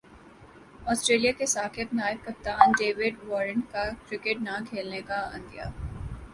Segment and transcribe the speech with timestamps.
[0.91, 5.69] Australia کے سابق نائب کپتان ڈیوڈ وارنر کا کرکٹ نہ کھیلنے کا عندیہ